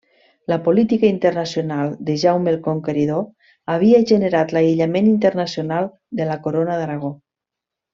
La 0.51 0.55
política 0.67 1.05
internacional 1.13 1.91
de 2.07 2.15
Jaume 2.23 2.49
el 2.53 2.57
Conqueridor 2.69 3.21
havia 3.77 4.03
generat 4.15 4.57
l'aïllament 4.59 5.13
internacional 5.15 5.95
de 6.23 6.33
la 6.33 6.43
corona 6.49 6.81
d'Aragó. 6.83 7.17